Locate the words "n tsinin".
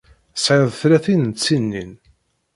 1.25-1.91